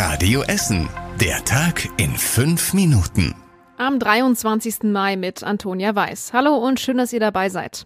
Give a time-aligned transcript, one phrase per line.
[0.00, 0.88] Radio Essen.
[1.20, 3.34] Der Tag in fünf Minuten.
[3.78, 4.84] Am 23.
[4.84, 6.32] Mai mit Antonia Weiß.
[6.32, 7.84] Hallo und schön, dass ihr dabei seid.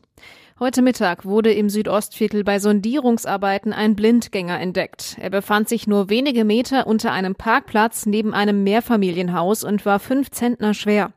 [0.60, 5.16] Heute Mittag wurde im Südostviertel bei Sondierungsarbeiten ein Blindgänger entdeckt.
[5.22, 10.30] Er befand sich nur wenige Meter unter einem Parkplatz neben einem Mehrfamilienhaus und war fünf
[10.30, 11.14] Zentner schwer.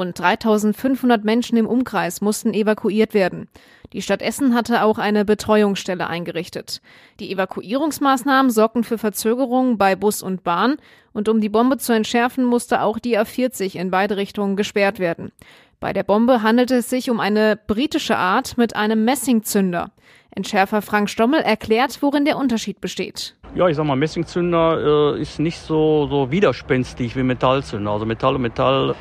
[0.00, 3.48] Rund 3500 Menschen im Umkreis mussten evakuiert werden.
[3.92, 6.80] Die Stadt Essen hatte auch eine Betreuungsstelle eingerichtet.
[7.18, 10.76] Die Evakuierungsmaßnahmen sorgten für Verzögerungen bei Bus und Bahn
[11.12, 15.32] und um die Bombe zu entschärfen, musste auch die A40 in beide Richtungen gesperrt werden.
[15.80, 19.90] Bei der Bombe handelte es sich um eine britische Art mit einem Messingzünder.
[20.30, 23.36] Entschärfer Frank Stommel erklärt, worin der Unterschied besteht.
[23.54, 27.90] Ja, ich sag mal, Messingzünder äh, ist nicht so, so widerspenstig wie Metallzünder.
[27.90, 28.94] Also Metall und Metall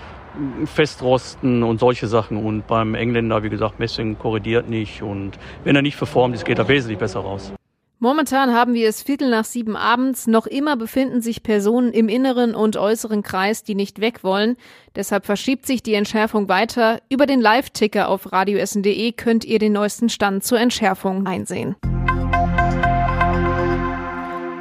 [0.65, 2.37] festrosten und solche Sachen.
[2.37, 5.01] Und beim Engländer, wie gesagt, Messing korrigiert nicht.
[5.01, 5.31] Und
[5.63, 7.53] wenn er nicht verformt ist, geht er wesentlich besser raus.
[8.01, 10.25] Momentan haben wir es Viertel nach sieben abends.
[10.25, 14.55] Noch immer befinden sich Personen im inneren und äußeren Kreis, die nicht weg wollen.
[14.95, 16.99] Deshalb verschiebt sich die Entschärfung weiter.
[17.09, 21.75] Über den Live-Ticker auf radioessen.de könnt ihr den neuesten Stand zur Entschärfung einsehen.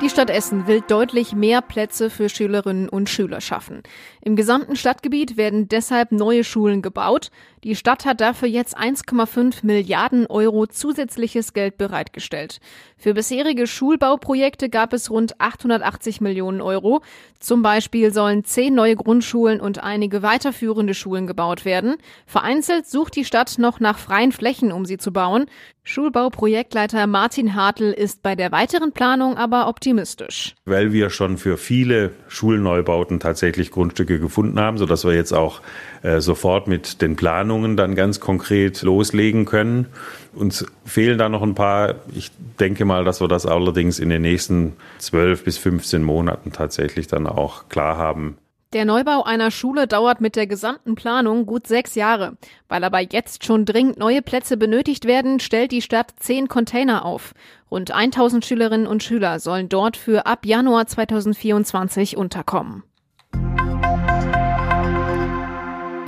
[0.01, 3.83] Die Stadt Essen will deutlich mehr Plätze für Schülerinnen und Schüler schaffen.
[4.21, 7.33] Im gesamten Stadtgebiet werden deshalb neue Schulen gebaut.
[7.65, 12.61] Die Stadt hat dafür jetzt 1,5 Milliarden Euro zusätzliches Geld bereitgestellt.
[12.97, 17.03] Für bisherige Schulbauprojekte gab es rund 880 Millionen Euro.
[17.41, 21.97] Zum Beispiel sollen zehn neue Grundschulen und einige weiterführende Schulen gebaut werden.
[22.27, 25.47] Vereinzelt sucht die Stadt noch nach freien Flächen, um sie zu bauen.
[25.85, 30.55] Schulbauprojektleiter Martin Hartl ist bei der weiteren Planung aber optimistisch.
[30.67, 35.63] Weil wir schon für viele Schulneubauten tatsächlich Grundstücke gefunden haben, sodass wir jetzt auch
[36.03, 37.17] äh, sofort mit den
[37.49, 39.87] Planungen dann ganz konkret loslegen können.
[40.35, 41.95] Uns fehlen da noch ein paar.
[42.15, 47.07] Ich denke mal, dass wir das allerdings in den nächsten 12 bis 15 Monaten tatsächlich
[47.07, 48.37] dann auch klar haben.
[48.75, 52.37] Der Neubau einer Schule dauert mit der gesamten Planung gut sechs Jahre.
[52.69, 57.33] Weil aber jetzt schon dringend neue Plätze benötigt werden, stellt die Stadt zehn Container auf.
[57.71, 62.83] Rund 1000 Schülerinnen und Schüler sollen dort für ab Januar 2024 unterkommen.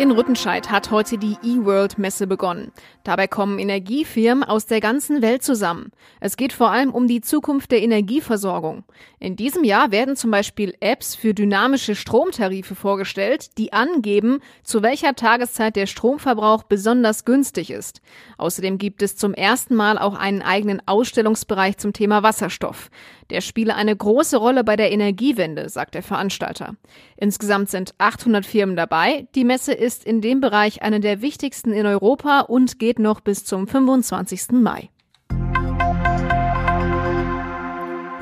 [0.00, 2.72] In Rüttenscheid hat heute die eWorld-Messe begonnen.
[3.04, 5.92] Dabei kommen Energiefirmen aus der ganzen Welt zusammen.
[6.20, 8.84] Es geht vor allem um die Zukunft der Energieversorgung.
[9.18, 15.14] In diesem Jahr werden zum Beispiel Apps für dynamische Stromtarife vorgestellt, die angeben, zu welcher
[15.14, 18.00] Tageszeit der Stromverbrauch besonders günstig ist.
[18.38, 22.88] Außerdem gibt es zum ersten Mal auch einen eigenen Ausstellungsbereich zum Thema Wasserstoff.
[23.28, 26.74] Der spiele eine große Rolle bei der Energiewende, sagt der Veranstalter.
[27.16, 29.28] Insgesamt sind 800 Firmen dabei.
[29.34, 33.44] Die Messe ist in dem Bereich eine der wichtigsten in Europa und geht noch bis
[33.44, 34.52] zum 25.
[34.52, 34.88] Mai.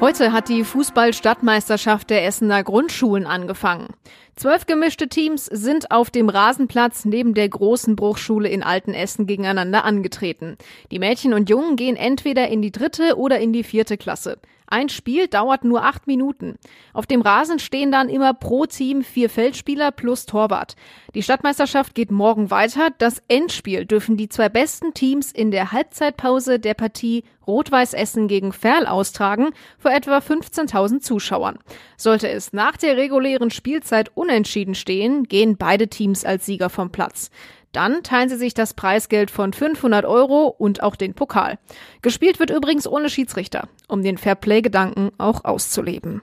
[0.01, 3.89] Heute hat die Fußball-Stadtmeisterschaft der Essener Grundschulen angefangen.
[4.35, 10.57] Zwölf gemischte Teams sind auf dem Rasenplatz neben der großen Bruchschule in Altenessen gegeneinander angetreten.
[10.91, 14.39] Die Mädchen und Jungen gehen entweder in die dritte oder in die vierte Klasse.
[14.71, 16.59] Ein Spiel dauert nur acht Minuten.
[16.93, 20.77] Auf dem Rasen stehen dann immer pro Team vier Feldspieler plus Torwart.
[21.15, 22.91] Die Stadtmeisterschaft geht morgen weiter.
[22.99, 28.53] Das Endspiel dürfen die zwei besten Teams in der Halbzeitpause der Partie Rot-Weiß Essen gegen
[28.53, 29.49] Ferl austragen
[29.79, 31.59] vor etwa 15.000 Zuschauern.
[31.97, 37.31] Sollte es nach der regulären Spielzeit unentschieden stehen, gehen beide Teams als Sieger vom Platz.
[37.73, 41.59] Dann teilen sie sich das Preisgeld von 500 Euro und auch den Pokal.
[42.01, 46.23] Gespielt wird übrigens ohne Schiedsrichter, um den Fairplay-Gedanken auch auszuleben.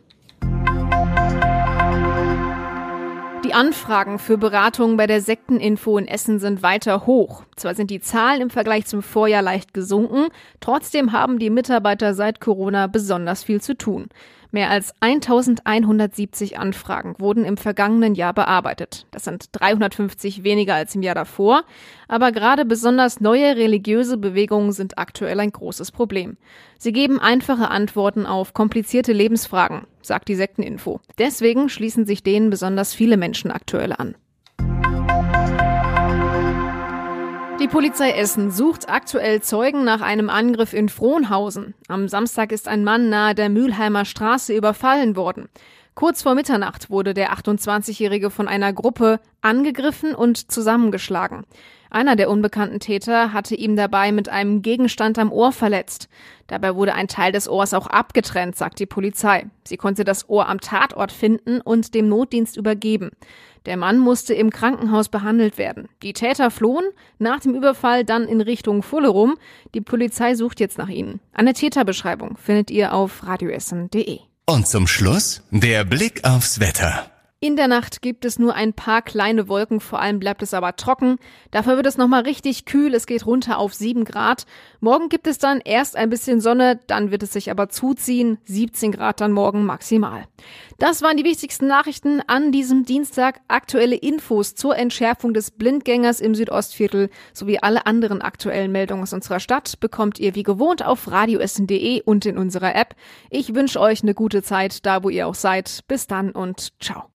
[3.45, 7.44] Die Anfragen für Beratungen bei der Sekteninfo in Essen sind weiter hoch.
[7.56, 10.29] Zwar sind die Zahlen im Vergleich zum Vorjahr leicht gesunken,
[10.62, 14.07] trotzdem haben die Mitarbeiter seit Corona besonders viel zu tun.
[14.56, 19.06] Mehr als 1170 Anfragen wurden im vergangenen Jahr bearbeitet.
[19.12, 21.66] Das sind 350 weniger als im Jahr davor.
[22.08, 26.38] Aber gerade besonders neue religiöse Bewegungen sind aktuell ein großes Problem.
[26.80, 31.02] Sie geben einfache Antworten auf komplizierte Lebensfragen, sagt die Sekteninfo.
[31.18, 34.16] Deswegen schließen sich denen besonders viele Menschen aktuell an.
[37.65, 41.73] Die Polizei Essen sucht aktuell Zeugen nach einem Angriff in Frohnhausen.
[41.88, 45.50] Am Samstag ist ein Mann nahe der Mülheimer Straße überfallen worden.
[45.95, 51.44] Kurz vor Mitternacht wurde der 28-Jährige von einer Gruppe angegriffen und zusammengeschlagen.
[51.89, 56.07] Einer der unbekannten Täter hatte ihm dabei mit einem Gegenstand am Ohr verletzt.
[56.45, 59.47] Dabei wurde ein Teil des Ohrs auch abgetrennt, sagt die Polizei.
[59.63, 63.09] Sie konnte das Ohr am Tatort finden und dem Notdienst übergeben.
[63.65, 65.88] Der Mann musste im Krankenhaus behandelt werden.
[66.03, 66.85] Die Täter flohen,
[67.17, 69.35] nach dem Überfall dann in Richtung Fullerum.
[69.73, 71.19] Die Polizei sucht jetzt nach ihnen.
[71.33, 74.19] Eine Täterbeschreibung findet ihr auf radioessen.de.
[74.45, 77.14] Und zum Schluss der Blick aufs Wetter.
[77.45, 80.75] In der Nacht gibt es nur ein paar kleine Wolken, vor allem bleibt es aber
[80.77, 81.18] trocken.
[81.51, 84.47] Dafür wird es nochmal richtig kühl, es geht runter auf 7 Grad.
[84.80, 88.94] Morgen gibt es dann erst ein bisschen Sonne, dann wird es sich aber zuziehen, 17
[88.94, 90.24] Grad dann morgen maximal.
[90.80, 93.42] Das waren die wichtigsten Nachrichten an diesem Dienstag.
[93.48, 99.39] Aktuelle Infos zur Entschärfung des Blindgängers im Südostviertel sowie alle anderen aktuellen Meldungen aus unserer
[99.39, 102.95] Stadt bekommt ihr wie gewohnt auf radioessen.de und in unserer App.
[103.30, 105.83] Ich wünsche euch eine gute Zeit, da wo ihr auch seid.
[105.88, 107.14] Bis dann und ciao.